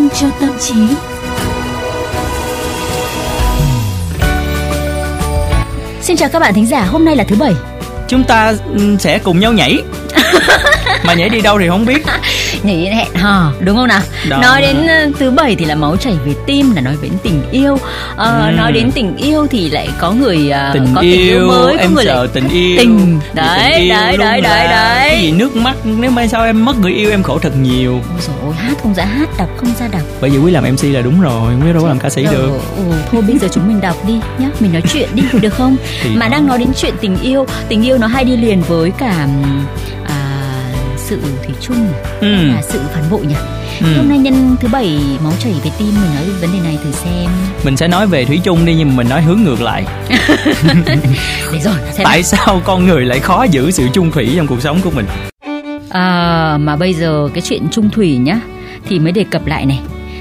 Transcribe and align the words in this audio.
dành 0.00 0.08
cho 0.20 0.26
tâm 0.40 0.50
trí. 0.60 0.74
Xin 6.02 6.16
chào 6.16 6.28
các 6.28 6.38
bạn 6.38 6.54
thính 6.54 6.66
giả, 6.66 6.84
hôm 6.84 7.04
nay 7.04 7.16
là 7.16 7.24
thứ 7.24 7.36
bảy. 7.36 7.52
Chúng 8.08 8.24
ta 8.24 8.54
ừ, 8.78 8.96
sẽ 8.98 9.18
cùng 9.18 9.40
nhau 9.40 9.52
nhảy. 9.52 9.78
mà 11.04 11.14
nhảy 11.14 11.28
đi 11.28 11.40
đâu 11.40 11.58
thì 11.58 11.68
không 11.68 11.86
biết 11.86 12.02
nhảy 12.62 12.76
hẹn 12.76 13.14
hò 13.14 13.52
đúng 13.60 13.76
không 13.76 13.86
nào? 13.86 14.00
Đó. 14.28 14.38
nói 14.42 14.60
đến 14.62 14.76
uh, 15.10 15.18
thứ 15.18 15.30
bảy 15.30 15.56
thì 15.56 15.64
là 15.64 15.74
máu 15.74 15.96
chảy 15.96 16.14
về 16.24 16.32
tim 16.46 16.74
là 16.74 16.80
nói 16.80 16.96
đến 17.02 17.12
tình 17.22 17.42
yêu. 17.50 17.72
Uh, 17.74 17.80
ừ. 18.16 18.50
nói 18.56 18.72
đến 18.72 18.90
tình 18.92 19.16
yêu 19.16 19.46
thì 19.50 19.70
lại 19.70 19.88
có 19.98 20.12
người 20.12 20.52
uh, 20.68 20.74
tình 20.74 20.86
có 20.94 21.00
yêu, 21.00 21.12
tình 21.12 21.28
yêu 21.28 21.48
mới 21.48 21.76
em 21.78 21.88
có 21.88 21.94
người 21.94 22.04
sợ 22.04 22.24
lại... 22.24 22.28
tình 22.34 22.48
yêu. 22.48 22.76
tình. 22.78 23.20
Đấy 23.34 23.72
tình 23.74 23.82
yêu 23.82 23.94
đấy 23.96 24.16
đấy 24.18 24.40
đấy 24.40 24.68
đấy. 24.68 25.08
cái 25.08 25.22
gì 25.22 25.32
nước 25.32 25.56
mắt 25.56 25.74
nếu 25.84 26.10
mai 26.10 26.28
sau 26.28 26.44
em 26.44 26.64
mất 26.64 26.76
người 26.78 26.92
yêu 26.92 27.10
em 27.10 27.22
khổ 27.22 27.38
thật 27.38 27.52
nhiều. 27.62 27.92
Ôi 27.92 28.20
rồi 28.42 28.54
hát 28.54 28.76
không 28.82 28.94
ra 28.94 29.04
hát 29.04 29.28
đọc 29.38 29.48
không 29.56 29.72
ra 29.80 29.88
đọc. 29.92 30.02
Bởi 30.20 30.30
vì 30.30 30.38
quý 30.38 30.50
làm 30.50 30.64
mc 30.64 30.84
là 30.84 31.00
đúng 31.00 31.20
rồi 31.20 31.54
quý 31.64 31.72
đâu 31.72 31.82
có 31.82 31.88
làm 31.88 31.98
ca 31.98 32.10
sĩ 32.10 32.24
được. 32.24 32.60
ừ, 32.76 32.82
thôi 33.10 33.22
bây 33.22 33.38
giờ 33.38 33.48
chúng 33.52 33.68
mình 33.68 33.80
đọc 33.80 33.96
đi 34.06 34.20
nhá 34.38 34.50
mình 34.60 34.72
nói 34.72 34.82
chuyện 34.92 35.08
đi 35.14 35.22
được 35.40 35.54
không? 35.54 35.76
Thì 36.02 36.10
mà 36.16 36.28
đó. 36.28 36.32
đang 36.32 36.46
nói 36.46 36.58
đến 36.58 36.68
chuyện 36.76 36.94
tình 37.00 37.16
yêu 37.22 37.46
tình 37.68 37.82
yêu 37.82 37.98
nó 37.98 38.06
hay 38.06 38.24
đi 38.24 38.36
liền 38.36 38.62
với 38.62 38.92
cả 38.98 39.26
sự 41.10 41.20
thủy 41.44 41.54
chung 41.60 41.92
ừ. 42.20 42.48
là 42.48 42.62
sự 42.62 42.80
phản 42.94 43.04
bội 43.10 43.26
nhỉ? 43.26 43.34
Ừ. 43.80 43.96
hôm 43.96 44.08
nay 44.08 44.18
nhân 44.18 44.56
thứ 44.60 44.68
bảy 44.72 45.00
máu 45.24 45.32
chảy 45.38 45.52
về 45.64 45.70
tim 45.78 45.88
mình 45.88 46.14
nói 46.14 46.24
về 46.24 46.32
vấn 46.40 46.52
đề 46.52 46.58
này 46.64 46.78
thử 46.84 46.90
xem. 46.90 47.30
Mình 47.64 47.76
sẽ 47.76 47.88
nói 47.88 48.06
về 48.06 48.24
thủy 48.24 48.40
chung 48.44 48.64
đi 48.64 48.74
nhưng 48.74 48.88
mà 48.88 48.94
mình 48.94 49.08
nói 49.08 49.22
hướng 49.22 49.42
ngược 49.42 49.60
lại. 49.60 49.84
Để 51.52 51.58
rồi 51.64 51.74
xem 51.92 52.04
tại 52.04 52.22
sao 52.22 52.62
con 52.64 52.86
người 52.86 53.04
lại 53.04 53.18
khó 53.18 53.42
giữ 53.42 53.70
sự 53.70 53.88
chung 53.92 54.10
thủy 54.10 54.32
trong 54.36 54.46
cuộc 54.46 54.60
sống 54.60 54.80
của 54.84 54.90
mình? 54.90 55.06
À 55.90 56.56
mà 56.60 56.76
bây 56.76 56.94
giờ 56.94 57.28
cái 57.34 57.42
chuyện 57.42 57.68
chung 57.70 57.90
thủy 57.90 58.16
nhá 58.16 58.40
thì 58.88 58.98
mới 58.98 59.12
đề 59.12 59.24
cập 59.30 59.46
lại 59.46 59.66
này 59.66 59.80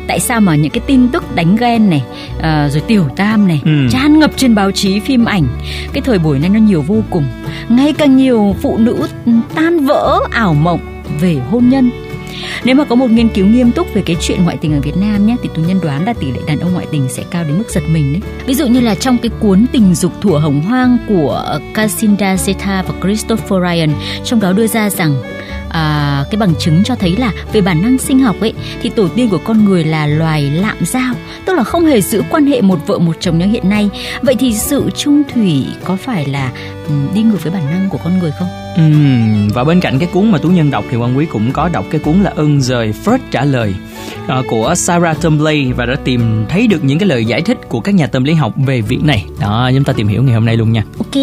tại 0.09 0.19
sao 0.19 0.41
mà 0.41 0.55
những 0.55 0.71
cái 0.71 0.81
tin 0.87 1.07
tức 1.07 1.35
đánh 1.35 1.55
ghen 1.55 1.89
này 1.89 2.03
à, 2.41 2.69
rồi 2.69 2.83
tiểu 2.87 3.05
tam 3.15 3.47
này 3.47 3.61
ừ. 3.65 3.87
tràn 3.91 4.19
ngập 4.19 4.31
trên 4.35 4.55
báo 4.55 4.71
chí 4.71 4.99
phim 4.99 5.25
ảnh 5.25 5.47
cái 5.93 6.01
thời 6.01 6.19
buổi 6.19 6.39
này 6.39 6.49
nó 6.49 6.59
nhiều 6.59 6.81
vô 6.81 7.01
cùng 7.09 7.25
ngày 7.69 7.93
càng 7.93 8.17
nhiều 8.17 8.55
phụ 8.61 8.77
nữ 8.77 9.07
tan 9.55 9.85
vỡ 9.85 10.19
ảo 10.31 10.53
mộng 10.53 11.03
về 11.21 11.37
hôn 11.51 11.69
nhân 11.69 11.91
nếu 12.63 12.75
mà 12.75 12.85
có 12.85 12.95
một 12.95 13.11
nghiên 13.11 13.29
cứu 13.29 13.45
nghiêm 13.45 13.71
túc 13.71 13.93
về 13.93 14.01
cái 14.05 14.15
chuyện 14.21 14.43
ngoại 14.43 14.57
tình 14.61 14.73
ở 14.73 14.81
Việt 14.81 14.97
Nam 14.97 15.27
nhé 15.27 15.35
thì 15.43 15.49
tôi 15.55 15.65
nhân 15.65 15.79
đoán 15.83 16.05
là 16.05 16.13
tỷ 16.13 16.31
lệ 16.31 16.39
đàn 16.47 16.59
ông 16.59 16.73
ngoại 16.73 16.87
tình 16.91 17.09
sẽ 17.09 17.23
cao 17.31 17.43
đến 17.43 17.57
mức 17.57 17.69
giật 17.69 17.83
mình 17.89 18.13
đấy. 18.13 18.21
Ví 18.45 18.53
dụ 18.53 18.67
như 18.67 18.79
là 18.79 18.95
trong 18.95 19.17
cái 19.17 19.29
cuốn 19.39 19.65
Tình 19.71 19.95
dục 19.95 20.13
thủa 20.21 20.39
hồng 20.39 20.61
hoang 20.61 20.97
của 21.07 21.59
Cassandra 21.73 22.35
Zeta 22.35 22.83
và 22.83 22.93
Christopher 23.03 23.59
Ryan, 23.61 23.89
trong 24.23 24.39
đó 24.39 24.53
đưa 24.53 24.67
ra 24.67 24.89
rằng 24.89 25.15
à, 25.69 26.25
cái 26.31 26.37
bằng 26.37 26.53
chứng 26.59 26.83
cho 26.83 26.95
thấy 26.95 27.15
là 27.15 27.31
về 27.53 27.61
bản 27.61 27.81
năng 27.81 27.97
sinh 27.97 28.19
học 28.19 28.35
ấy 28.41 28.53
thì 28.81 28.89
tổ 28.89 29.07
tiên 29.07 29.29
của 29.29 29.39
con 29.43 29.65
người 29.65 29.83
là 29.83 30.07
loài 30.07 30.51
lạm 30.51 30.77
giao 30.85 31.13
tức 31.45 31.53
là 31.53 31.63
không 31.63 31.85
hề 31.85 32.01
giữ 32.01 32.23
quan 32.29 32.45
hệ 32.45 32.61
một 32.61 32.87
vợ 32.87 32.99
một 32.99 33.17
chồng 33.19 33.37
như 33.37 33.45
hiện 33.45 33.69
nay. 33.69 33.89
Vậy 34.21 34.35
thì 34.39 34.53
sự 34.53 34.89
trung 34.95 35.23
thủy 35.33 35.65
có 35.83 35.95
phải 35.95 36.25
là 36.25 36.51
ừ, 36.87 36.93
đi 37.13 37.21
ngược 37.21 37.43
với 37.43 37.51
bản 37.51 37.65
năng 37.71 37.89
của 37.89 37.97
con 38.03 38.19
người 38.19 38.31
không? 38.39 38.47
Ừ, 38.75 38.83
và 39.53 39.63
bên 39.63 39.79
cạnh 39.79 39.99
cái 39.99 40.09
cuốn 40.13 40.31
mà 40.31 40.37
tú 40.37 40.49
nhân 40.49 40.71
đọc 40.71 40.85
thì 40.89 40.97
quan 40.97 41.17
quý 41.17 41.25
cũng 41.25 41.51
có 41.51 41.69
đọc 41.69 41.85
cái 41.89 42.01
cuốn 42.01 42.21
là 42.21 42.31
ân 42.35 42.61
rời 42.61 42.93
Freud 43.05 43.19
trả 43.31 43.45
lời 43.45 43.75
uh, 44.39 44.45
của 44.47 44.75
Sarah 44.75 45.21
Tumbley 45.21 45.71
và 45.71 45.85
đã 45.85 45.95
tìm 46.03 46.45
thấy 46.49 46.67
được 46.67 46.83
những 46.83 46.99
cái 46.99 47.09
lời 47.09 47.25
giải 47.25 47.41
thích 47.41 47.57
của 47.69 47.79
các 47.79 47.95
nhà 47.95 48.07
tâm 48.07 48.23
lý 48.23 48.33
học 48.33 48.53
về 48.65 48.81
việc 48.81 49.03
này. 49.03 49.25
Đó 49.39 49.71
chúng 49.73 49.83
ta 49.83 49.93
tìm 49.93 50.07
hiểu 50.07 50.23
ngày 50.23 50.33
hôm 50.33 50.45
nay 50.45 50.57
luôn 50.57 50.71
nha. 50.71 50.83
Ok. 50.97 51.15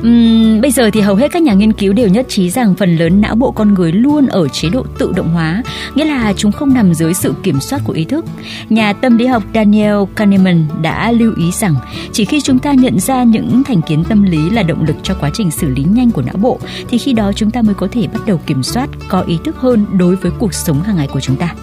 Uhm, 0.00 0.60
bây 0.60 0.70
giờ 0.70 0.90
thì 0.90 1.00
hầu 1.00 1.14
hết 1.14 1.32
các 1.32 1.42
nhà 1.42 1.52
nghiên 1.52 1.72
cứu 1.72 1.92
đều 1.92 2.08
nhất 2.08 2.26
trí 2.28 2.50
rằng 2.50 2.74
phần 2.74 2.96
lớn 2.96 3.20
não 3.20 3.34
bộ 3.34 3.50
con 3.50 3.74
người 3.74 3.92
luôn 3.92 4.26
ở 4.26 4.48
chế 4.48 4.68
độ 4.68 4.84
tự 4.98 5.12
động 5.16 5.28
hóa, 5.28 5.62
nghĩa 5.94 6.04
là 6.04 6.32
chúng 6.36 6.52
không 6.52 6.74
nằm 6.74 6.94
dưới 6.94 7.14
sự 7.14 7.34
kiểm 7.42 7.60
soát 7.60 7.80
của 7.84 7.92
ý 7.92 8.04
thức. 8.04 8.24
Nhà 8.68 8.92
tâm 8.92 9.18
lý 9.18 9.26
học 9.26 9.42
Daniel 9.54 9.96
Kahneman 10.14 10.66
đã 10.82 11.12
lưu 11.12 11.32
ý 11.36 11.50
rằng 11.52 11.74
chỉ 12.12 12.24
khi 12.24 12.40
chúng 12.40 12.58
ta 12.58 12.72
nhận 12.72 13.00
ra 13.00 13.22
những 13.22 13.62
thành 13.64 13.82
kiến 13.82 14.04
tâm 14.08 14.22
lý 14.22 14.50
là 14.50 14.62
động 14.62 14.84
lực 14.86 14.96
cho 15.02 15.14
quá 15.14 15.30
trình 15.34 15.50
xử 15.50 15.68
lý 15.68 15.84
nhanh 15.84 16.10
của 16.10 16.22
não 16.22 16.36
bộ 16.36 16.58
thì 16.88 16.98
khi 16.98 17.12
đó 17.12 17.32
chúng 17.32 17.50
ta 17.50 17.62
mới 17.62 17.74
có 17.74 17.88
thể 17.92 18.06
bắt 18.12 18.22
đầu 18.26 18.40
kiểm 18.46 18.62
soát, 18.62 18.88
có 19.08 19.20
ý 19.20 19.38
thức 19.44 19.56
hơn 19.56 19.86
đối 19.92 20.16
với 20.16 20.32
cuộc 20.38 20.54
sống 20.54 20.82
hàng 20.82 20.96
ngày 20.96 21.08
của 21.12 21.20
chúng 21.20 21.36
ta 21.36 21.54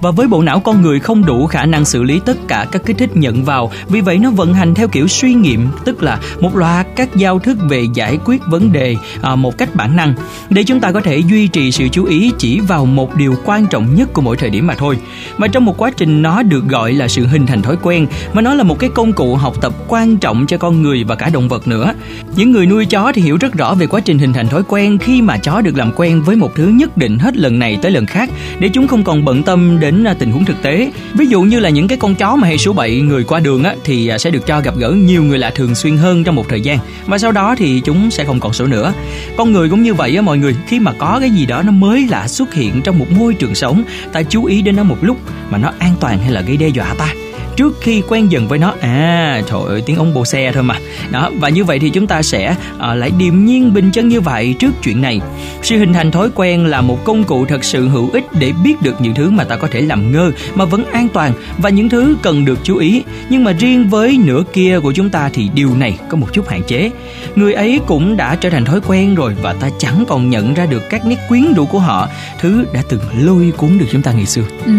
và 0.00 0.10
với 0.10 0.28
bộ 0.28 0.42
não 0.42 0.60
con 0.60 0.82
người 0.82 1.00
không 1.00 1.24
đủ 1.24 1.46
khả 1.46 1.66
năng 1.66 1.84
xử 1.84 2.02
lý 2.02 2.20
tất 2.24 2.36
cả 2.48 2.66
các 2.72 2.82
kích 2.86 2.98
thích 2.98 3.16
nhận 3.16 3.44
vào 3.44 3.70
vì 3.88 4.00
vậy 4.00 4.18
nó 4.18 4.30
vận 4.30 4.54
hành 4.54 4.74
theo 4.74 4.88
kiểu 4.88 5.08
suy 5.08 5.34
nghiệm 5.34 5.68
tức 5.84 6.02
là 6.02 6.18
một 6.40 6.56
loạt 6.56 6.86
các 6.96 7.16
giao 7.16 7.38
thức 7.38 7.58
về 7.68 7.86
giải 7.94 8.18
quyết 8.24 8.42
vấn 8.46 8.72
đề 8.72 8.96
à, 9.22 9.34
một 9.36 9.58
cách 9.58 9.74
bản 9.74 9.96
năng. 9.96 10.14
Để 10.50 10.62
chúng 10.62 10.80
ta 10.80 10.92
có 10.92 11.00
thể 11.00 11.18
duy 11.18 11.48
trì 11.48 11.72
sự 11.72 11.88
chú 11.88 12.04
ý 12.04 12.32
chỉ 12.38 12.60
vào 12.60 12.86
một 12.86 13.16
điều 13.16 13.34
quan 13.44 13.66
trọng 13.66 13.94
nhất 13.94 14.12
của 14.12 14.22
mỗi 14.22 14.36
thời 14.36 14.50
điểm 14.50 14.66
mà 14.66 14.74
thôi. 14.74 14.98
Và 15.36 15.48
trong 15.48 15.64
một 15.64 15.78
quá 15.78 15.90
trình 15.96 16.22
nó 16.22 16.42
được 16.42 16.68
gọi 16.68 16.92
là 16.92 17.08
sự 17.08 17.26
hình 17.26 17.46
thành 17.46 17.62
thói 17.62 17.76
quen 17.82 18.06
mà 18.32 18.42
nó 18.42 18.54
là 18.54 18.62
một 18.62 18.78
cái 18.78 18.90
công 18.94 19.12
cụ 19.12 19.36
học 19.36 19.54
tập 19.60 19.72
quan 19.88 20.16
trọng 20.16 20.46
cho 20.46 20.58
con 20.58 20.82
người 20.82 21.04
và 21.04 21.14
cả 21.14 21.30
động 21.32 21.48
vật 21.48 21.68
nữa. 21.68 21.94
Những 22.36 22.52
người 22.52 22.66
nuôi 22.66 22.86
chó 22.86 23.12
thì 23.12 23.22
hiểu 23.22 23.36
rất 23.40 23.52
rõ 23.52 23.74
về 23.74 23.86
quá 23.86 24.00
trình 24.00 24.18
hình 24.18 24.32
thành 24.32 24.48
thói 24.48 24.62
quen 24.68 24.98
khi 24.98 25.22
mà 25.22 25.38
chó 25.38 25.60
được 25.60 25.76
làm 25.76 25.92
quen 25.96 26.22
với 26.22 26.36
một 26.36 26.54
thứ 26.54 26.66
nhất 26.66 26.96
định 26.96 27.18
hết 27.18 27.36
lần 27.36 27.58
này 27.58 27.78
tới 27.82 27.90
lần 27.90 28.06
khác 28.06 28.30
để 28.58 28.68
chúng 28.68 28.88
không 28.88 29.04
còn 29.04 29.24
bận 29.24 29.42
tâm 29.42 29.80
đến 29.80 29.85
đến 29.86 30.04
à, 30.04 30.14
tình 30.18 30.32
huống 30.32 30.44
thực 30.44 30.62
tế. 30.62 30.90
Ví 31.14 31.26
dụ 31.26 31.42
như 31.42 31.60
là 31.60 31.68
những 31.68 31.88
cái 31.88 31.98
con 31.98 32.14
chó 32.14 32.36
mà 32.36 32.46
hay 32.46 32.58
số 32.58 32.72
bậy 32.72 33.00
người 33.00 33.24
qua 33.24 33.40
đường 33.40 33.64
á, 33.64 33.74
thì 33.84 34.08
à, 34.08 34.18
sẽ 34.18 34.30
được 34.30 34.46
cho 34.46 34.60
gặp 34.60 34.74
gỡ 34.76 34.90
nhiều 34.90 35.24
người 35.24 35.38
lạ 35.38 35.50
thường 35.54 35.74
xuyên 35.74 35.96
hơn 35.96 36.24
trong 36.24 36.34
một 36.34 36.48
thời 36.48 36.60
gian. 36.60 36.78
Và 37.06 37.18
sau 37.18 37.32
đó 37.32 37.54
thì 37.58 37.80
chúng 37.84 38.10
sẽ 38.10 38.24
không 38.24 38.40
còn 38.40 38.52
số 38.52 38.66
nữa. 38.66 38.92
Con 39.36 39.52
người 39.52 39.68
cũng 39.68 39.82
như 39.82 39.94
vậy 39.94 40.16
á 40.16 40.22
mọi 40.22 40.38
người, 40.38 40.56
khi 40.66 40.80
mà 40.80 40.92
có 40.98 41.18
cái 41.20 41.30
gì 41.30 41.46
đó 41.46 41.62
nó 41.62 41.72
mới 41.72 42.06
lạ 42.10 42.28
xuất 42.28 42.54
hiện 42.54 42.82
trong 42.84 42.98
một 42.98 43.06
môi 43.10 43.34
trường 43.34 43.54
sống, 43.54 43.82
ta 44.12 44.22
chú 44.22 44.44
ý 44.44 44.62
đến 44.62 44.76
nó 44.76 44.82
một 44.82 44.98
lúc 45.00 45.16
mà 45.50 45.58
nó 45.58 45.72
an 45.78 45.94
toàn 46.00 46.18
hay 46.18 46.32
là 46.32 46.40
gây 46.40 46.56
đe 46.56 46.68
dọa 46.68 46.94
ta? 46.98 47.25
Trước 47.56 47.74
khi 47.80 48.02
quen 48.08 48.32
dần 48.32 48.48
với 48.48 48.58
nó. 48.58 48.74
À 48.80 49.42
trời 49.50 49.60
ơi 49.66 49.82
tiếng 49.86 49.96
ống 49.96 50.14
bô 50.14 50.24
xe 50.24 50.52
thôi 50.52 50.62
mà. 50.62 50.74
Đó 51.10 51.30
và 51.40 51.48
như 51.48 51.64
vậy 51.64 51.78
thì 51.78 51.90
chúng 51.90 52.06
ta 52.06 52.22
sẽ 52.22 52.56
à, 52.78 52.94
lại 52.94 53.10
điềm 53.18 53.44
nhiên 53.44 53.74
bình 53.74 53.90
chân 53.92 54.08
như 54.08 54.20
vậy 54.20 54.54
trước 54.58 54.70
chuyện 54.82 55.02
này. 55.02 55.20
Sự 55.62 55.78
hình 55.78 55.92
thành 55.92 56.10
thói 56.10 56.28
quen 56.34 56.66
là 56.66 56.80
một 56.80 57.04
công 57.04 57.24
cụ 57.24 57.46
thật 57.46 57.64
sự 57.64 57.88
hữu 57.88 58.10
ích 58.12 58.24
để 58.32 58.52
biết 58.64 58.82
được 58.82 59.00
những 59.00 59.14
thứ 59.14 59.30
mà 59.30 59.44
ta 59.44 59.56
có 59.56 59.68
thể 59.70 59.80
làm 59.80 60.12
ngơ 60.12 60.32
mà 60.54 60.64
vẫn 60.64 60.84
an 60.84 61.08
toàn 61.08 61.32
và 61.58 61.70
những 61.70 61.88
thứ 61.88 62.16
cần 62.22 62.44
được 62.44 62.58
chú 62.62 62.76
ý. 62.76 63.02
Nhưng 63.28 63.44
mà 63.44 63.52
riêng 63.52 63.88
với 63.88 64.18
nửa 64.24 64.42
kia 64.52 64.80
của 64.82 64.92
chúng 64.92 65.10
ta 65.10 65.30
thì 65.32 65.48
điều 65.54 65.74
này 65.76 65.98
có 66.08 66.16
một 66.16 66.32
chút 66.32 66.48
hạn 66.48 66.62
chế. 66.66 66.90
Người 67.36 67.52
ấy 67.52 67.80
cũng 67.86 68.16
đã 68.16 68.34
trở 68.34 68.50
thành 68.50 68.64
thói 68.64 68.80
quen 68.86 69.14
rồi 69.14 69.34
và 69.42 69.52
ta 69.52 69.70
chẳng 69.78 70.04
còn 70.08 70.30
nhận 70.30 70.54
ra 70.54 70.66
được 70.66 70.82
các 70.90 71.06
nét 71.06 71.18
quyến 71.28 71.54
rũ 71.54 71.66
của 71.66 71.78
họ. 71.78 72.08
Thứ 72.40 72.64
đã 72.72 72.82
từng 72.88 73.00
lôi 73.18 73.52
cuốn 73.56 73.78
được 73.78 73.86
chúng 73.92 74.02
ta 74.02 74.12
ngày 74.12 74.26
xưa. 74.26 74.42
Ừ, 74.66 74.72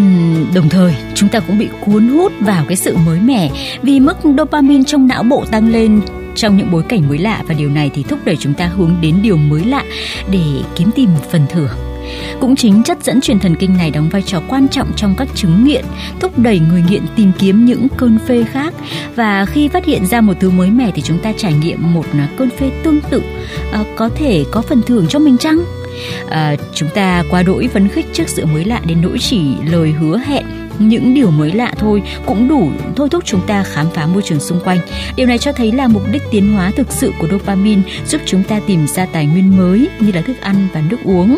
đồng 0.54 0.70
thời 0.70 0.96
chúng 1.16 1.30
ta 1.30 1.40
cũng 1.40 1.58
bị 1.58 1.68
cuốn 1.86 2.08
hút 2.08 2.34
vào 2.40 2.66
cái 2.68 2.78
sự 2.78 2.98
mới 3.06 3.20
mẻ 3.20 3.52
vì 3.82 4.00
mức 4.00 4.18
dopamine 4.38 4.84
trong 4.84 5.08
não 5.08 5.24
bộ 5.24 5.46
tăng 5.52 5.72
lên. 5.72 6.02
Trong 6.36 6.58
những 6.58 6.72
bối 6.72 6.84
cảnh 6.90 7.10
mới 7.10 7.18
lạ 7.18 7.44
và 7.48 7.54
điều 7.54 7.70
này 7.70 7.92
thì 7.94 8.04
thúc 8.04 8.20
đẩy 8.26 8.38
chúng 8.38 8.54
ta 8.54 8.66
hướng 8.66 8.96
đến 9.02 9.16
điều 9.22 9.38
mới 9.38 9.66
lạ 9.66 9.84
để 10.32 10.44
kiếm 10.76 10.90
tìm 10.96 11.10
một 11.14 11.32
phần 11.32 11.42
thưởng. 11.50 11.70
Cũng 12.40 12.56
chính 12.56 12.84
chất 12.84 13.04
dẫn 13.04 13.22
truyền 13.22 13.40
thần 13.40 13.56
kinh 13.56 13.78
này 13.78 13.92
đóng 13.92 14.10
vai 14.10 14.22
trò 14.22 14.42
quan 14.48 14.68
trọng 14.68 14.92
trong 14.96 15.16
các 15.18 15.28
chứng 15.36 15.66
nghiện, 15.66 15.86
thúc 16.20 16.40
đẩy 16.40 16.60
người 16.60 16.84
nghiện 16.90 17.02
tìm 17.16 17.32
kiếm 17.40 17.66
những 17.66 17.88
cơn 17.98 18.18
phê 18.28 18.46
khác. 18.52 18.74
Và 19.16 19.46
khi 19.46 19.68
phát 19.68 19.86
hiện 19.86 20.06
ra 20.06 20.22
một 20.22 20.34
thứ 20.40 20.50
mới 20.50 20.70
mẻ 20.70 20.92
thì 20.96 21.02
chúng 21.02 21.20
ta 21.20 21.34
trải 21.38 21.54
nghiệm 21.54 21.94
một 21.94 22.06
cơn 22.38 22.50
phê 22.50 22.72
tương 22.84 23.02
tự. 23.10 23.22
À, 23.72 23.84
có 23.96 24.10
thể 24.10 24.46
có 24.52 24.62
phần 24.62 24.82
thưởng 24.88 25.06
cho 25.10 25.20
mình 25.20 25.38
chăng? 25.38 25.60
À, 26.30 26.56
chúng 26.74 26.90
ta 26.90 27.24
quá 27.30 27.44
đỗi 27.44 27.68
phấn 27.74 27.88
khích 27.88 28.06
trước 28.14 28.30
sự 28.30 28.46
mới 28.46 28.66
lạ 28.66 28.82
đến 28.86 28.98
nỗi 29.02 29.18
chỉ 29.20 29.42
lời 29.66 29.92
hứa 29.92 30.18
hẹn 30.18 30.46
những 30.80 31.14
điều 31.14 31.32
mới 31.32 31.52
lạ 31.52 31.74
thôi 31.78 32.04
cũng 32.26 32.48
đủ 32.48 32.72
thôi 32.96 33.10
thúc 33.10 33.24
chúng 33.26 33.42
ta 33.48 33.64
khám 33.64 33.86
phá 33.94 34.06
môi 34.06 34.22
trường 34.22 34.40
xung 34.40 34.60
quanh. 34.60 34.80
Điều 35.16 35.28
này 35.28 35.38
cho 35.38 35.52
thấy 35.52 35.72
là 35.72 35.88
mục 35.88 36.04
đích 36.12 36.24
tiến 36.32 36.54
hóa 36.54 36.72
thực 36.76 36.92
sự 36.92 37.12
của 37.20 37.28
dopamine 37.32 37.82
giúp 38.08 38.22
chúng 38.26 38.44
ta 38.44 38.60
tìm 38.68 38.88
ra 38.88 39.06
tài 39.06 39.26
nguyên 39.26 39.58
mới 39.58 39.90
như 40.00 40.12
là 40.12 40.22
thức 40.22 40.42
ăn 40.42 40.68
và 40.74 40.82
nước 40.90 40.98
uống. 41.04 41.38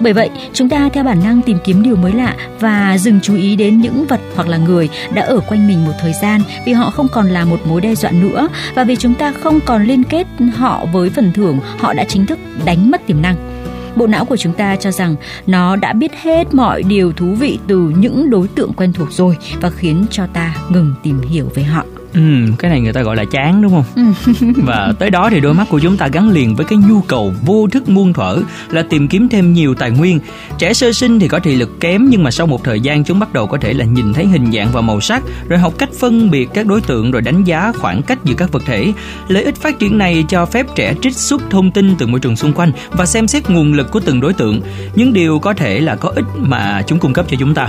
Bởi 0.00 0.12
vậy, 0.12 0.30
chúng 0.52 0.68
ta 0.68 0.88
theo 0.92 1.04
bản 1.04 1.24
năng 1.24 1.42
tìm 1.42 1.58
kiếm 1.64 1.82
điều 1.82 1.96
mới 1.96 2.12
lạ 2.12 2.36
và 2.60 2.98
dừng 2.98 3.20
chú 3.22 3.36
ý 3.36 3.56
đến 3.56 3.80
những 3.80 4.06
vật 4.06 4.20
hoặc 4.34 4.48
là 4.48 4.56
người 4.56 4.88
đã 5.14 5.22
ở 5.22 5.40
quanh 5.40 5.66
mình 5.66 5.84
một 5.84 5.92
thời 6.00 6.12
gian 6.22 6.40
vì 6.66 6.72
họ 6.72 6.90
không 6.90 7.08
còn 7.08 7.28
là 7.28 7.44
một 7.44 7.60
mối 7.66 7.80
đe 7.80 7.94
dọa 7.94 8.10
nữa 8.10 8.48
và 8.74 8.84
vì 8.84 8.96
chúng 8.96 9.14
ta 9.14 9.32
không 9.32 9.60
còn 9.60 9.84
liên 9.84 10.04
kết 10.04 10.26
họ 10.54 10.86
với 10.92 11.10
phần 11.10 11.32
thưởng, 11.32 11.58
họ 11.78 11.92
đã 11.92 12.04
chính 12.04 12.26
thức 12.26 12.38
đánh 12.64 12.90
mất 12.90 13.06
tiềm 13.06 13.22
năng 13.22 13.61
bộ 13.96 14.06
não 14.06 14.24
của 14.24 14.36
chúng 14.36 14.52
ta 14.52 14.76
cho 14.76 14.90
rằng 14.90 15.16
nó 15.46 15.76
đã 15.76 15.92
biết 15.92 16.12
hết 16.22 16.54
mọi 16.54 16.82
điều 16.82 17.12
thú 17.12 17.26
vị 17.26 17.58
từ 17.66 17.92
những 17.96 18.30
đối 18.30 18.48
tượng 18.48 18.72
quen 18.72 18.92
thuộc 18.92 19.12
rồi 19.12 19.36
và 19.60 19.70
khiến 19.70 20.04
cho 20.10 20.26
ta 20.26 20.56
ngừng 20.68 20.94
tìm 21.02 21.20
hiểu 21.20 21.48
về 21.54 21.62
họ. 21.62 21.84
Ừ, 22.14 22.20
cái 22.58 22.70
này 22.70 22.80
người 22.80 22.92
ta 22.92 23.02
gọi 23.02 23.16
là 23.16 23.24
chán 23.24 23.62
đúng 23.62 23.72
không? 23.72 23.84
Ừ. 23.94 24.32
và 24.56 24.92
tới 24.98 25.10
đó 25.10 25.30
thì 25.30 25.40
đôi 25.40 25.54
mắt 25.54 25.66
của 25.70 25.78
chúng 25.78 25.96
ta 25.96 26.08
gắn 26.08 26.30
liền 26.30 26.54
với 26.54 26.66
cái 26.66 26.78
nhu 26.88 27.00
cầu 27.00 27.34
vô 27.46 27.68
thức 27.72 27.88
muôn 27.88 28.12
thuở 28.12 28.38
là 28.70 28.82
tìm 28.82 29.08
kiếm 29.08 29.28
thêm 29.28 29.52
nhiều 29.52 29.74
tài 29.74 29.90
nguyên. 29.90 30.20
Trẻ 30.58 30.74
sơ 30.74 30.92
sinh 30.92 31.20
thì 31.20 31.28
có 31.28 31.38
thị 31.38 31.56
lực 31.56 31.80
kém 31.80 32.10
nhưng 32.10 32.22
mà 32.22 32.30
sau 32.30 32.46
một 32.46 32.64
thời 32.64 32.80
gian 32.80 33.04
chúng 33.04 33.18
bắt 33.18 33.32
đầu 33.32 33.46
có 33.46 33.58
thể 33.58 33.72
là 33.72 33.84
nhìn 33.84 34.12
thấy 34.12 34.26
hình 34.26 34.52
dạng 34.52 34.68
và 34.72 34.80
màu 34.80 35.00
sắc, 35.00 35.22
rồi 35.48 35.58
học 35.58 35.74
cách 35.78 35.88
phân 35.98 36.30
biệt 36.30 36.48
các 36.54 36.66
đối 36.66 36.80
tượng 36.80 37.10
rồi 37.10 37.22
đánh 37.22 37.44
giá 37.44 37.72
khoảng 37.78 38.02
cách 38.02 38.18
giữa 38.24 38.34
các 38.34 38.52
vật 38.52 38.62
thể. 38.66 38.92
Lợi 39.28 39.44
ích 39.44 39.56
phát 39.56 39.78
triển 39.78 39.98
này 39.98 40.24
cho 40.28 40.46
phép 40.46 40.66
trẻ 40.74 40.94
trích 41.02 41.16
xuất 41.16 41.42
thông 41.50 41.70
tin 41.70 41.96
từ 41.98 42.06
môi 42.06 42.20
trường 42.20 42.36
xung 42.36 42.52
quanh 42.52 42.72
và 42.90 43.06
xem 43.06 43.28
xét 43.28 43.50
nguồn 43.50 43.72
lực 43.72 43.90
của 43.90 44.00
từng 44.00 44.20
đối 44.20 44.32
tượng, 44.32 44.60
những 44.94 45.12
điều 45.12 45.38
có 45.38 45.54
thể 45.54 45.80
là 45.80 45.96
có 45.96 46.08
ích 46.08 46.24
mà 46.38 46.82
chúng 46.86 46.98
cung 46.98 47.12
cấp 47.12 47.26
cho 47.28 47.36
chúng 47.40 47.54
ta. 47.54 47.68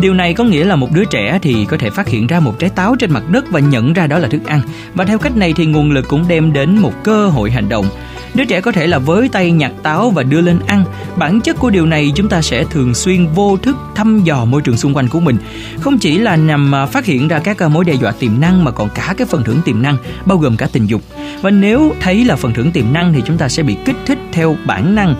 Điều 0.00 0.14
này 0.14 0.34
có 0.34 0.44
nghĩa 0.44 0.64
là 0.64 0.76
một 0.76 0.88
đứa 0.92 1.04
trẻ 1.04 1.38
thì 1.42 1.64
có 1.64 1.76
thể 1.76 1.90
phát 1.90 2.08
hiện 2.08 2.26
ra 2.26 2.40
một 2.40 2.58
trái 2.58 2.70
táo 2.70 2.96
trên 2.98 3.12
mặt 3.12 3.22
đất 3.30 3.44
và 3.50 3.60
nhận 3.60 3.77
ra 3.92 4.06
đó 4.06 4.18
là 4.18 4.28
thức 4.28 4.46
ăn. 4.46 4.60
Và 4.94 5.04
theo 5.04 5.18
cách 5.18 5.36
này 5.36 5.52
thì 5.56 5.66
nguồn 5.66 5.90
lực 5.90 6.08
cũng 6.08 6.28
đem 6.28 6.52
đến 6.52 6.78
một 6.78 6.92
cơ 7.04 7.28
hội 7.28 7.50
hành 7.50 7.68
động. 7.68 7.86
Đứa 8.34 8.44
trẻ 8.44 8.60
có 8.60 8.72
thể 8.72 8.86
là 8.86 8.98
với 8.98 9.28
tay 9.28 9.50
nhặt 9.50 9.72
táo 9.82 10.10
và 10.10 10.22
đưa 10.22 10.40
lên 10.40 10.58
ăn. 10.66 10.84
Bản 11.16 11.40
chất 11.40 11.56
của 11.58 11.70
điều 11.70 11.86
này 11.86 12.12
chúng 12.14 12.28
ta 12.28 12.42
sẽ 12.42 12.64
thường 12.64 12.94
xuyên 12.94 13.26
vô 13.26 13.56
thức 13.56 13.76
thăm 13.94 14.24
dò 14.24 14.44
môi 14.44 14.62
trường 14.62 14.76
xung 14.76 14.96
quanh 14.96 15.08
của 15.08 15.20
mình. 15.20 15.36
Không 15.80 15.98
chỉ 15.98 16.18
là 16.18 16.36
nhằm 16.36 16.74
à, 16.74 16.86
phát 16.86 17.04
hiện 17.04 17.28
ra 17.28 17.38
các 17.38 17.58
à, 17.58 17.68
mối 17.68 17.84
đe 17.84 17.94
dọa 17.94 18.12
tiềm 18.12 18.40
năng 18.40 18.64
mà 18.64 18.70
còn 18.70 18.88
cả 18.94 19.14
cái 19.18 19.26
phần 19.26 19.44
thưởng 19.44 19.60
tiềm 19.64 19.82
năng, 19.82 19.96
bao 20.24 20.38
gồm 20.38 20.56
cả 20.56 20.68
tình 20.72 20.86
dục. 20.86 21.02
Và 21.42 21.50
nếu 21.50 21.94
thấy 22.00 22.24
là 22.24 22.36
phần 22.36 22.54
thưởng 22.54 22.72
tiềm 22.72 22.92
năng 22.92 23.12
thì 23.12 23.22
chúng 23.26 23.38
ta 23.38 23.48
sẽ 23.48 23.62
bị 23.62 23.76
kích 23.84 23.96
thích 24.06 24.18
theo 24.32 24.56
bản 24.66 24.94
năng 24.94 25.14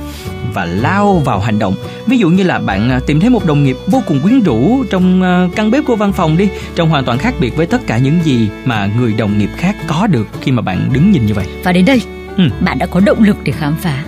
và 0.55 0.65
lao 0.65 1.23
vào 1.25 1.41
hành 1.41 1.59
động. 1.59 1.75
Ví 2.07 2.19
dụ 2.19 2.31
như 2.31 2.43
là 2.43 2.59
bạn 2.59 2.91
à, 2.91 3.01
tìm 3.07 3.21
thấy 3.21 3.31
một 3.31 3.47
đồng 3.47 3.65
nghiệp 3.65 3.77
vô 3.87 4.03
cùng 4.07 4.21
quyến 4.21 4.41
rũ 4.41 4.85
trong 4.91 5.23
căn 5.57 5.71
bếp 5.71 5.85
của 5.85 5.97
văn 5.97 6.13
phòng 6.13 6.37
đi, 6.37 6.49
trông 6.75 6.89
hoàn 6.89 7.05
toàn 7.05 7.19
khác 7.19 7.35
biệt 7.41 7.57
với 7.57 7.67
tất 7.67 7.87
cả 7.87 7.99
những 7.99 8.19
gì 8.25 8.48
mà 8.65 8.89
người 8.97 9.13
đồng 9.13 9.39
nghiệp 9.39 9.51
khác 9.57 9.77
có 9.87 10.07
được 10.07 10.29
khi 10.41 10.53
mà 10.53 10.63
bạn 10.63 10.91
đứng 10.93 11.11
nhìn 11.11 11.27
như 11.27 11.35
vậy. 11.35 11.47
Và 11.65 11.73
đến 11.73 11.85
đây 11.85 12.03
ừ. 12.37 12.45
bạn 12.61 12.79
đã 12.79 12.87
có 12.87 13.01
động 13.01 13.23
lực 13.23 13.37
để 13.45 13.53
khám 13.53 13.77
phá 13.77 14.05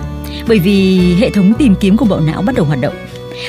bởi 0.47 0.59
vì 0.59 0.99
hệ 1.19 1.29
thống 1.29 1.53
tìm 1.57 1.75
kiếm 1.79 1.97
của 1.97 2.05
bộ 2.05 2.19
não 2.19 2.41
bắt 2.41 2.55
đầu 2.55 2.65
hoạt 2.65 2.81
động 2.81 2.93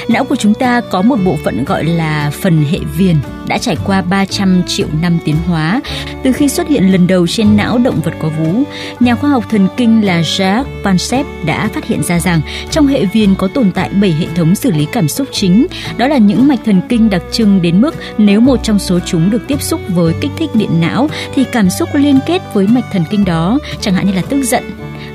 Não 0.09 0.25
của 0.25 0.37
chúng 0.37 0.55
ta 0.55 0.81
có 0.81 1.03
một 1.03 1.17
bộ 1.25 1.37
phận 1.45 1.65
gọi 1.65 1.85
là 1.85 2.31
phần 2.41 2.65
hệ 2.71 2.79
viền 2.97 3.17
đã 3.47 3.59
trải 3.59 3.77
qua 3.85 4.03
300 4.03 4.63
triệu 4.67 4.87
năm 5.03 5.19
tiến 5.25 5.37
hóa 5.47 5.81
từ 6.23 6.33
khi 6.33 6.49
xuất 6.49 6.69
hiện 6.69 6.93
lần 6.93 7.07
đầu 7.07 7.27
trên 7.27 7.57
não 7.57 7.79
động 7.79 8.01
vật 8.05 8.13
có 8.19 8.29
vú. 8.29 8.63
Nhà 9.01 9.15
khoa 9.15 9.31
học 9.31 9.45
thần 9.51 9.69
kinh 9.77 10.05
là 10.05 10.21
Jacques 10.21 10.65
Pansep 10.85 11.27
đã 11.47 11.69
phát 11.75 11.85
hiện 11.85 12.03
ra 12.03 12.21
rằng 12.21 12.41
trong 12.71 12.87
hệ 12.87 13.05
viền 13.05 13.35
có 13.35 13.49
tồn 13.49 13.71
tại 13.75 13.91
7 14.01 14.13
hệ 14.13 14.27
thống 14.35 14.55
xử 14.55 14.71
lý 14.71 14.87
cảm 14.93 15.09
xúc 15.09 15.29
chính. 15.33 15.67
Đó 15.97 16.09
là 16.09 16.19
những 16.19 16.49
mạch 16.49 16.61
thần 16.65 16.81
kinh 16.89 17.11
đặc 17.11 17.23
trưng 17.33 17.63
đến 17.63 17.81
mức 17.81 17.95
nếu 18.19 18.41
một 18.41 18.61
trong 18.63 18.79
số 18.79 18.99
chúng 19.07 19.31
được 19.31 19.43
tiếp 19.49 19.63
xúc 19.63 19.81
với 19.89 20.15
kích 20.21 20.31
thích 20.37 20.51
điện 20.55 20.81
não 20.81 21.09
thì 21.35 21.45
cảm 21.53 21.71
xúc 21.71 21.89
liên 21.95 22.19
kết 22.27 22.43
với 22.55 22.67
mạch 22.67 22.85
thần 22.93 23.05
kinh 23.11 23.25
đó, 23.25 23.59
chẳng 23.81 23.95
hạn 23.95 24.07
như 24.07 24.13
là 24.13 24.23
tức 24.29 24.43
giận, 24.43 24.65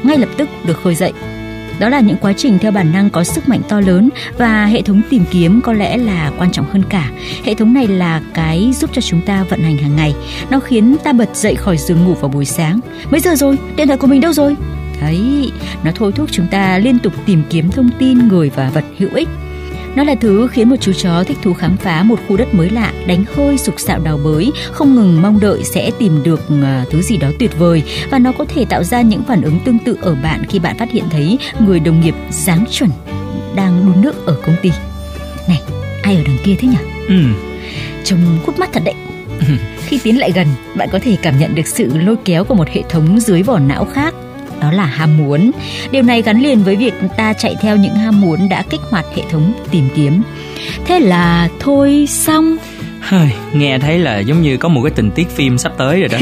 ngay 0.03 0.17
lập 0.17 0.29
tức 0.37 0.49
được 0.65 0.81
khơi 0.83 0.95
dậy 0.95 1.13
đó 1.79 1.89
là 1.89 1.99
những 1.99 2.17
quá 2.21 2.33
trình 2.37 2.59
theo 2.59 2.71
bản 2.71 2.91
năng 2.91 3.09
có 3.09 3.23
sức 3.23 3.49
mạnh 3.49 3.61
to 3.69 3.79
lớn 3.79 4.09
và 4.37 4.65
hệ 4.65 4.81
thống 4.81 5.01
tìm 5.09 5.23
kiếm 5.31 5.61
có 5.61 5.73
lẽ 5.73 5.97
là 5.97 6.31
quan 6.37 6.51
trọng 6.51 6.65
hơn 6.65 6.83
cả. 6.89 7.11
Hệ 7.43 7.53
thống 7.53 7.73
này 7.73 7.87
là 7.87 8.21
cái 8.33 8.71
giúp 8.73 8.89
cho 8.93 9.01
chúng 9.01 9.21
ta 9.21 9.43
vận 9.43 9.59
hành 9.59 9.77
hàng 9.77 9.95
ngày. 9.95 10.15
Nó 10.49 10.59
khiến 10.59 10.95
ta 11.03 11.13
bật 11.13 11.35
dậy 11.35 11.55
khỏi 11.55 11.77
giường 11.77 12.05
ngủ 12.05 12.13
vào 12.13 12.29
buổi 12.29 12.45
sáng. 12.45 12.79
Mấy 13.11 13.19
giờ 13.19 13.35
rồi? 13.35 13.57
Điện 13.75 13.87
thoại 13.87 13.97
của 13.97 14.07
mình 14.07 14.21
đâu 14.21 14.33
rồi? 14.33 14.55
Đấy, 15.01 15.51
nó 15.83 15.91
thôi 15.95 16.11
thúc 16.15 16.29
chúng 16.31 16.47
ta 16.47 16.77
liên 16.77 16.99
tục 16.99 17.13
tìm 17.25 17.43
kiếm 17.49 17.71
thông 17.71 17.89
tin 17.99 18.27
người 18.27 18.51
và 18.55 18.69
vật 18.69 18.85
hữu 18.97 19.09
ích 19.13 19.29
nó 19.97 20.03
là 20.03 20.15
thứ 20.15 20.47
khiến 20.51 20.69
một 20.69 20.75
chú 20.81 20.93
chó 20.93 21.23
thích 21.23 21.37
thú 21.43 21.53
khám 21.53 21.77
phá 21.77 22.03
một 22.03 22.19
khu 22.27 22.37
đất 22.37 22.53
mới 22.53 22.69
lạ, 22.69 22.93
đánh 23.07 23.23
hơi 23.35 23.57
sục 23.57 23.79
sạo 23.79 23.99
đào 23.99 24.19
bới, 24.23 24.51
không 24.71 24.95
ngừng 24.95 25.21
mong 25.21 25.39
đợi 25.39 25.63
sẽ 25.63 25.91
tìm 25.99 26.23
được 26.23 26.41
ờ, 26.63 26.85
thứ 26.89 27.01
gì 27.01 27.17
đó 27.17 27.27
tuyệt 27.39 27.59
vời 27.59 27.83
và 28.11 28.19
nó 28.19 28.31
có 28.37 28.45
thể 28.45 28.65
tạo 28.65 28.83
ra 28.83 29.01
những 29.01 29.23
phản 29.23 29.41
ứng 29.41 29.59
tương 29.65 29.79
tự 29.79 29.97
ở 30.01 30.15
bạn 30.23 30.43
khi 30.49 30.59
bạn 30.59 30.77
phát 30.77 30.91
hiện 30.91 31.03
thấy 31.09 31.37
người 31.59 31.79
đồng 31.79 32.01
nghiệp 32.01 32.15
dáng 32.29 32.65
chuẩn 32.71 32.89
đang 33.55 33.85
đun 33.85 34.01
nước 34.01 34.25
ở 34.25 34.37
công 34.45 34.55
ty. 34.61 34.71
Này, 35.47 35.61
ai 36.03 36.15
ở 36.15 36.23
đằng 36.25 36.37
kia 36.43 36.55
thế 36.59 36.67
nhỉ? 36.67 36.77
Ừ. 37.07 37.15
Trông 38.03 38.19
hút 38.45 38.59
mắt 38.59 38.69
thật 38.73 38.83
đấy. 38.85 38.95
Khi 39.85 39.99
tiến 40.03 40.19
lại 40.19 40.31
gần, 40.35 40.47
bạn 40.75 40.89
có 40.91 40.99
thể 40.99 41.17
cảm 41.21 41.39
nhận 41.39 41.55
được 41.55 41.67
sự 41.67 41.97
lôi 41.97 42.15
kéo 42.25 42.43
của 42.43 42.55
một 42.55 42.67
hệ 42.69 42.83
thống 42.89 43.19
dưới 43.19 43.43
vỏ 43.43 43.59
não 43.59 43.85
khác 43.85 44.13
đó 44.61 44.71
là 44.71 44.85
ham 44.85 45.17
muốn. 45.17 45.51
Điều 45.91 46.03
này 46.03 46.21
gắn 46.21 46.41
liền 46.41 46.63
với 46.63 46.75
việc 46.75 46.93
ta 47.17 47.33
chạy 47.33 47.55
theo 47.61 47.75
những 47.75 47.95
ham 47.95 48.21
muốn 48.21 48.49
đã 48.49 48.63
kích 48.69 48.81
hoạt 48.89 49.05
hệ 49.15 49.23
thống 49.31 49.53
tìm 49.71 49.87
kiếm. 49.95 50.21
Thế 50.85 50.99
là 50.99 51.49
thôi 51.59 52.05
xong 52.09 52.57
nghe 53.53 53.79
thấy 53.79 53.99
là 53.99 54.19
giống 54.19 54.41
như 54.41 54.57
có 54.57 54.69
một 54.69 54.81
cái 54.83 54.91
tình 54.91 55.11
tiết 55.11 55.29
phim 55.29 55.57
sắp 55.57 55.73
tới 55.77 55.99
rồi 55.99 56.09
đó. 56.09 56.17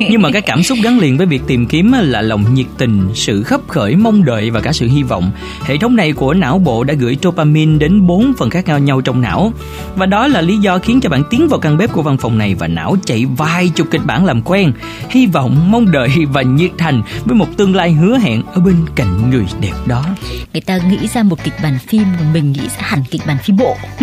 Nhưng 0.10 0.22
mà 0.22 0.30
cái 0.32 0.42
cảm 0.42 0.62
xúc 0.62 0.78
gắn 0.82 0.98
liền 0.98 1.16
với 1.16 1.26
việc 1.26 1.42
tìm 1.46 1.66
kiếm 1.66 1.92
là 1.92 2.22
lòng 2.22 2.54
nhiệt 2.54 2.66
tình 2.78 3.08
sự 3.14 3.42
khấp 3.42 3.60
khởi 3.68 3.96
mong 3.96 4.24
đợi 4.24 4.50
và 4.50 4.60
cả 4.60 4.72
sự 4.72 4.88
hy 4.88 5.02
vọng. 5.02 5.30
Hệ 5.64 5.76
thống 5.76 5.96
này 5.96 6.12
của 6.12 6.34
não 6.34 6.58
bộ 6.58 6.84
đã 6.84 6.94
gửi 6.94 7.16
dopamine 7.22 7.78
đến 7.78 8.06
bốn 8.06 8.32
phần 8.38 8.50
khác 8.50 8.68
nhau 8.80 9.00
trong 9.00 9.20
não. 9.20 9.52
Và 9.96 10.06
đó 10.06 10.26
là 10.26 10.40
lý 10.40 10.56
do 10.56 10.78
khiến 10.78 11.00
cho 11.00 11.10
bạn 11.10 11.22
tiến 11.30 11.48
vào 11.48 11.60
căn 11.60 11.78
bếp 11.78 11.92
của 11.92 12.02
văn 12.02 12.16
phòng 12.16 12.38
này 12.38 12.54
và 12.54 12.68
não 12.68 12.96
chạy 13.04 13.26
vài 13.36 13.68
chục 13.68 13.86
kịch 13.90 14.02
bản 14.06 14.24
làm 14.24 14.42
quen. 14.42 14.72
Hy 15.08 15.26
vọng 15.26 15.70
mong 15.70 15.92
đợi 15.92 16.10
và 16.32 16.42
nhiệt 16.42 16.70
thành 16.78 17.02
với 17.24 17.34
một 17.34 17.56
tương 17.56 17.74
lai 17.74 17.92
hứa 17.92 18.18
hẹn 18.18 18.42
ở 18.54 18.60
bên 18.60 18.76
cạnh 18.94 19.30
người 19.30 19.44
đẹp 19.60 19.74
đó 19.86 20.04
người 20.52 20.60
ta 20.60 20.76
nghĩ 20.76 21.08
ra 21.14 21.22
một 21.22 21.44
kịch 21.44 21.54
bản 21.62 21.78
phim 21.78 22.04
còn 22.18 22.32
mình 22.32 22.52
nghĩ 22.52 22.60
ra 22.60 22.78
hẳn 22.78 23.02
kịch 23.10 23.22
bản 23.26 23.38
phim 23.38 23.56
bộ. 23.56 23.76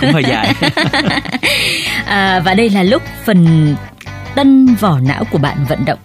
Cũng 0.00 0.12
hơi 0.12 0.24
dài. 0.28 0.54
À, 2.06 2.40
và 2.44 2.54
đây 2.54 2.70
là 2.70 2.82
lúc 2.82 3.02
phần 3.24 3.74
tân 4.34 4.74
vỏ 4.74 4.98
não 5.00 5.24
của 5.24 5.38
bạn 5.38 5.64
vận 5.68 5.84
động. 5.84 5.98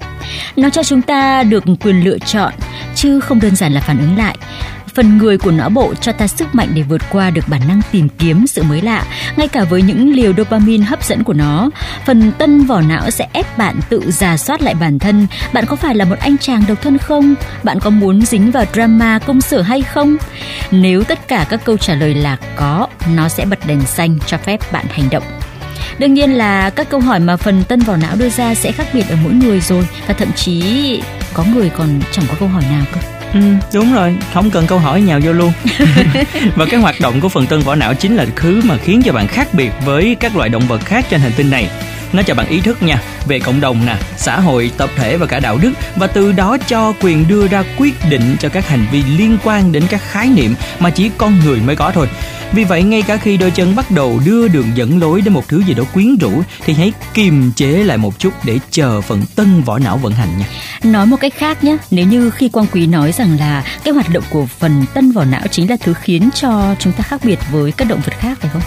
Nó 0.56 0.70
cho 0.70 0.84
chúng 0.84 1.02
ta 1.02 1.44
được 1.44 1.64
quyền 1.82 2.04
lựa 2.04 2.18
chọn 2.18 2.54
chứ 2.96 3.20
không 3.20 3.40
đơn 3.40 3.56
giản 3.56 3.74
là 3.74 3.82
phản 3.82 4.00
ứng 4.00 4.18
lại 4.18 4.38
phần 4.96 5.18
người 5.18 5.38
của 5.38 5.52
não 5.52 5.70
bộ 5.70 5.94
cho 6.02 6.12
ta 6.12 6.28
sức 6.28 6.56
mạnh 6.56 6.70
để 6.74 6.82
vượt 6.82 7.02
qua 7.12 7.30
được 7.30 7.48
bản 7.48 7.62
năng 7.68 7.82
tìm 7.92 8.10
kiếm 8.20 8.48
sự 8.48 8.64
mới 8.64 8.82
lạ, 8.82 9.04
ngay 9.38 9.48
cả 9.48 9.64
với 9.64 9.82
những 9.82 10.14
liều 10.14 10.34
dopamine 10.38 10.86
hấp 10.86 11.04
dẫn 11.04 11.24
của 11.24 11.34
nó. 11.34 11.70
Phần 12.06 12.32
tân 12.32 12.66
vỏ 12.66 12.82
não 12.82 13.10
sẽ 13.10 13.28
ép 13.34 13.58
bạn 13.58 13.80
tự 13.90 14.12
giả 14.12 14.38
soát 14.38 14.62
lại 14.62 14.76
bản 14.76 15.00
thân. 15.00 15.28
Bạn 15.54 15.66
có 15.66 15.76
phải 15.76 15.96
là 15.96 16.06
một 16.06 16.16
anh 16.20 16.38
chàng 16.38 16.64
độc 16.68 16.82
thân 16.82 16.98
không? 16.98 17.36
Bạn 17.64 17.80
có 17.80 17.90
muốn 17.90 18.22
dính 18.22 18.52
vào 18.52 18.66
drama 18.74 19.20
công 19.20 19.42
sở 19.42 19.62
hay 19.62 19.82
không? 19.82 20.18
Nếu 20.72 21.04
tất 21.04 21.28
cả 21.28 21.46
các 21.50 21.60
câu 21.64 21.78
trả 21.78 21.96
lời 21.96 22.16
là 22.16 22.38
có, 22.56 22.88
nó 23.16 23.30
sẽ 23.30 23.46
bật 23.46 23.60
đèn 23.68 23.82
xanh 23.82 24.18
cho 24.28 24.38
phép 24.38 24.72
bạn 24.72 24.86
hành 24.90 25.10
động. 25.10 25.24
Đương 26.00 26.14
nhiên 26.14 26.32
là 26.32 26.70
các 26.70 26.90
câu 26.90 27.00
hỏi 27.00 27.20
mà 27.20 27.38
phần 27.38 27.64
tân 27.64 27.80
vỏ 27.80 27.96
não 27.96 28.16
đưa 28.16 28.30
ra 28.30 28.56
sẽ 28.56 28.72
khác 28.72 28.88
biệt 28.94 29.10
ở 29.10 29.16
mỗi 29.24 29.34
người 29.34 29.62
rồi 29.62 29.88
và 30.08 30.14
thậm 30.14 30.32
chí 30.36 31.02
có 31.34 31.44
người 31.44 31.70
còn 31.70 32.02
chẳng 32.12 32.26
có 32.30 32.36
câu 32.40 32.50
hỏi 32.50 32.64
nào 32.72 32.86
cơ. 32.94 33.23
Ừ, 33.34 33.40
đúng 33.74 33.94
rồi, 33.94 34.16
không 34.34 34.50
cần 34.52 34.68
câu 34.68 34.80
hỏi 34.80 35.02
nhào 35.02 35.20
vô 35.24 35.32
luôn. 35.32 35.52
và 36.56 36.66
cái 36.66 36.80
hoạt 36.80 36.96
động 37.02 37.22
của 37.22 37.30
phần 37.30 37.46
tân 37.46 37.60
vỏ 37.60 37.76
não 37.76 37.94
chính 37.94 38.16
là 38.16 38.26
thứ 38.36 38.62
mà 38.66 38.78
khiến 38.78 39.02
cho 39.06 39.14
bạn 39.14 39.28
khác 39.28 39.48
biệt 39.54 39.72
với 39.86 40.16
các 40.20 40.36
loại 40.36 40.50
động 40.50 40.64
vật 40.68 40.82
khác 40.86 41.06
trên 41.10 41.22
hành 41.22 41.32
tinh 41.38 41.50
này. 41.50 41.70
Nó 42.14 42.22
cho 42.24 42.36
bạn 42.36 42.48
ý 42.48 42.62
thức 42.62 42.84
nha, 42.84 43.02
về 43.28 43.40
cộng 43.40 43.62
đồng 43.62 43.86
nè, 43.86 43.98
xã 44.18 44.40
hội, 44.40 44.72
tập 44.78 44.90
thể 44.96 45.18
và 45.18 45.26
cả 45.26 45.40
đạo 45.40 45.58
đức 45.58 45.72
và 45.96 46.08
từ 46.08 46.32
đó 46.32 46.58
cho 46.68 46.94
quyền 47.02 47.28
đưa 47.28 47.48
ra 47.48 47.64
quyết 47.78 47.94
định 48.10 48.36
cho 48.40 48.50
các 48.50 48.68
hành 48.68 48.86
vi 48.92 49.04
liên 49.18 49.38
quan 49.44 49.72
đến 49.72 49.84
các 49.90 50.02
khái 50.12 50.28
niệm 50.28 50.56
mà 50.80 50.90
chỉ 50.90 51.12
con 51.18 51.40
người 51.40 51.60
mới 51.60 51.76
có 51.76 51.92
thôi. 51.92 52.08
Vì 52.52 52.64
vậy 52.64 52.84
ngay 52.84 53.02
cả 53.02 53.18
khi 53.18 53.38
đôi 53.38 53.52
chân 53.52 53.76
bắt 53.76 53.92
đầu 53.92 54.22
đưa 54.26 54.48
đường 54.48 54.72
dẫn 54.76 55.00
lối 55.00 55.22
đến 55.22 55.34
một 55.34 55.48
thứ 55.48 55.64
gì 55.64 55.74
đó 55.74 55.84
quyến 55.94 56.16
rũ 56.16 56.44
thì 56.66 56.74
hãy 56.74 56.92
kiềm 57.14 57.52
chế 57.56 57.68
lại 57.68 57.98
một 57.98 58.20
chút 58.20 58.34
để 58.44 58.60
chờ 58.72 59.02
phần 59.02 59.22
tân 59.36 59.62
vỏ 59.62 59.80
não 59.80 59.98
vận 59.98 60.14
hành 60.14 60.38
nha. 60.38 60.46
Nói 60.84 61.06
một 61.06 61.18
cách 61.20 61.34
khác 61.38 61.64
nhé, 61.64 61.78
nếu 61.92 62.06
như 62.06 62.30
khi 62.30 62.50
Quang 62.50 62.68
Quý 62.72 62.88
nói 62.88 63.12
rằng 63.12 63.38
là 63.40 63.64
cái 63.84 63.94
hoạt 63.94 64.10
động 64.10 64.24
của 64.30 64.46
phần 64.46 64.86
tân 64.94 65.12
vỏ 65.12 65.24
não 65.24 65.42
chính 65.52 65.70
là 65.70 65.78
thứ 65.84 65.94
khiến 65.94 66.30
cho 66.34 66.76
chúng 66.80 66.94
ta 66.94 67.04
khác 67.04 67.22
biệt 67.24 67.40
với 67.52 67.72
các 67.72 67.88
động 67.88 68.02
vật 68.06 68.14
khác 68.20 68.38
phải 68.42 68.50
không? 68.54 68.62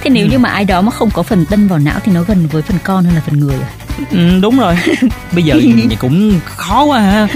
Thế 0.00 0.10
nếu 0.10 0.26
ừ. 0.26 0.30
như 0.30 0.38
mà 0.38 0.48
ai 0.48 0.64
đó 0.64 0.80
mà 0.82 0.90
không 0.90 1.10
có 1.10 1.22
phần 1.22 1.46
tân 1.46 1.68
vỏ 1.68 1.78
não 1.78 2.00
thì 2.04 2.12
nó 2.12 2.22
gần 2.22 2.48
với 2.52 2.62
phần 2.62 2.76
con 2.84 2.91
hơn 2.96 3.14
là 3.14 3.20
phần 3.26 3.40
người 3.40 3.56
à? 3.56 3.68
Ừ, 4.10 4.40
đúng 4.42 4.58
rồi. 4.58 4.76
Bây 5.32 5.42
giờ 5.44 5.56
thì 5.90 5.96
cũng 6.00 6.40
khó 6.44 6.84
quá 6.84 7.00
ha. 7.00 7.28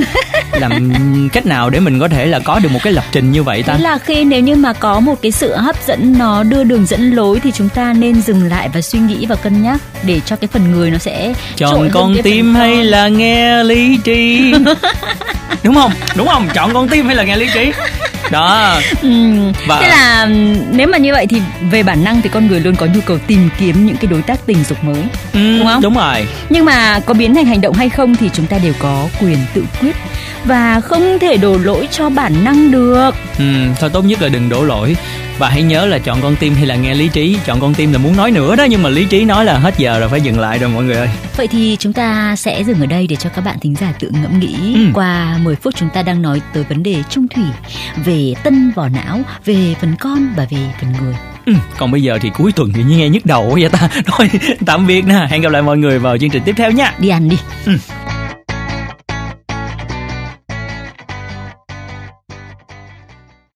Làm 0.53 0.93
cách 1.33 1.47
nào 1.47 1.71
để 1.71 1.81
mình 1.81 2.00
có 2.00 2.09
thể 2.09 2.26
là 2.26 2.38
có 2.38 2.59
được 2.59 2.73
một 2.73 2.79
cái 2.83 2.93
lập 2.93 3.05
trình 3.12 3.33
như 3.33 3.43
vậy 3.43 3.62
ta? 3.62 3.73
Thế 3.73 3.83
là 3.83 3.99
khi 3.99 4.25
nếu 4.25 4.41
như 4.41 4.57
mà 4.57 4.73
có 4.73 5.00
một 5.00 5.23
cái 5.23 5.33
sự 5.33 5.57
hấp 5.57 5.76
dẫn 5.87 6.19
nó 6.19 6.43
đưa 6.43 6.65
đường 6.65 6.87
dẫn 6.87 7.11
lối 7.11 7.41
thì 7.41 7.53
chúng 7.53 7.69
ta 7.69 7.93
nên 7.93 8.23
dừng 8.23 8.49
lại 8.49 8.69
và 8.75 8.81
suy 8.81 8.99
nghĩ 8.99 9.26
và 9.26 9.37
cân 9.37 9.62
nhắc 9.62 9.81
để 10.03 10.21
cho 10.26 10.37
cái 10.37 10.49
phần 10.53 10.71
người 10.71 10.91
nó 10.91 10.99
sẽ 10.99 11.33
chọn 11.57 11.91
con 11.93 12.17
tim 12.23 12.55
hay 12.55 12.85
là 12.85 13.09
nghe 13.09 13.65
lý 13.65 13.99
trí? 14.05 14.55
Đúng 15.62 15.75
không? 15.75 15.93
Đúng 16.17 16.29
không? 16.29 16.49
Chọn 16.55 16.75
con 16.75 16.88
tim 16.88 17.07
hay 17.07 17.17
là 17.17 17.23
nghe 17.23 17.37
lý 17.37 17.47
trí? 17.55 17.73
Đó. 18.31 18.81
Ừ. 19.03 19.09
và... 19.67 19.81
thế 19.81 19.88
là 19.88 20.29
nếu 20.71 20.88
mà 20.88 20.99
như 20.99 21.12
vậy 21.12 21.26
thì 21.26 21.43
về 21.71 21.83
bản 21.83 22.05
năng 22.05 22.23
thì 22.23 22.29
con 22.29 22.47
người 22.47 22.61
luôn 22.61 22.76
có 22.76 22.87
nhu 22.87 23.00
cầu 23.00 23.19
tìm 23.26 23.49
kiếm 23.59 23.87
những 23.87 23.97
cái 23.97 24.07
đối 24.07 24.23
tác 24.23 24.47
tình 24.47 24.65
dục 24.65 24.85
mới 24.85 25.03
ừ, 25.33 25.59
đúng 25.59 25.67
không? 25.67 25.83
đúng 25.83 25.95
rồi. 25.95 26.26
Nhưng 26.50 26.65
mà 26.65 27.00
có 27.07 27.15
biến 27.15 27.35
thành 27.35 27.47
hành 27.47 27.61
động 27.61 27.75
hay 27.75 27.88
không 27.88 28.17
thì 28.17 28.31
chúng 28.33 28.47
ta 28.47 28.59
đều 28.59 28.73
có 28.79 29.09
quyền 29.21 29.38
tự 29.55 29.65
quyết 29.81 29.97
và 30.47 30.81
không 30.81 31.19
thể 31.21 31.37
đổ 31.37 31.59
lỗi 31.59 31.88
cho 31.91 32.11
bản 32.11 32.45
năng 32.45 32.71
được. 32.71 33.11
Ừ 33.38 33.45
thôi 33.81 33.91
tốt 33.93 34.05
nhất 34.05 34.23
là 34.23 34.29
đừng 34.29 34.49
đổ 34.49 34.65
lỗi. 34.65 34.97
Và 35.38 35.49
hãy 35.49 35.62
nhớ 35.62 35.87
là 35.87 35.99
chọn 35.99 36.19
con 36.23 36.37
tim 36.37 36.55
hay 36.55 36.67
là 36.67 36.76
nghe 36.76 36.95
lý 36.95 37.09
trí. 37.09 37.38
Chọn 37.47 37.61
con 37.61 37.75
tim 37.75 37.93
là 37.93 37.99
muốn 37.99 38.17
nói 38.17 38.31
nữa 38.31 38.57
đó 38.57 38.65
nhưng 38.65 38.83
mà 38.83 38.88
lý 38.88 39.05
trí 39.05 39.25
nói 39.25 39.45
là 39.45 39.59
hết 39.59 39.79
giờ 39.79 39.99
rồi 40.00 40.09
phải 40.09 40.21
dừng 40.21 40.41
lại 40.41 40.59
rồi 40.59 40.71
mọi 40.71 40.85
người 40.85 40.97
ơi. 40.97 41.09
Vậy 41.37 41.49
thì 41.49 41.76
chúng 41.81 41.93
ta 41.93 42.37
sẽ 42.37 42.62
dừng 42.62 42.81
ở 42.81 42.87
đây 42.87 43.07
để 43.07 43.17
cho 43.17 43.31
các 43.31 43.45
bạn 43.45 43.59
thính 43.61 43.75
giả 43.75 43.93
tự 44.00 44.11
ngẫm 44.23 44.41
nghĩ. 44.41 44.75
Ừ. 44.75 44.81
qua 44.95 45.38
10 45.43 45.57
phút 45.57 45.75
chúng 45.76 45.88
ta 45.88 46.03
đang 46.03 46.23
nói 46.23 46.41
tới 46.55 46.65
vấn 46.65 46.83
đề 46.83 47.03
trung 47.11 47.29
thủy 47.29 47.45
về 48.05 48.35
tân 48.43 48.73
vỏ 48.75 48.88
não 48.88 49.21
về 49.45 49.75
phần 49.81 49.95
con 50.00 50.29
và 50.37 50.47
về 50.50 50.59
phần 50.81 50.93
người. 51.03 51.15
Ừ, 51.47 51.53
còn 51.79 51.91
bây 51.91 52.03
giờ 52.03 52.19
thì 52.23 52.31
cuối 52.31 52.53
tuần 52.53 52.73
thì 52.73 52.83
nghe 52.83 53.09
nhức 53.09 53.26
đầu 53.26 53.57
vậy 53.61 53.69
ta. 53.69 53.88
Thôi 54.07 54.31
tạm 54.67 54.87
biệt 54.87 55.05
nè 55.07 55.26
Hẹn 55.31 55.43
gặp 55.43 55.53
lại 55.53 55.62
mọi 55.62 55.79
người 55.79 55.99
vào 55.99 56.19
chương 56.19 56.31
trình 56.31 56.43
tiếp 56.45 56.55
theo 56.57 56.71
nha. 56.71 56.95
Đi 56.99 57.09
ăn 57.09 57.29
đi. 57.29 57.37
Ừ. 57.67 57.73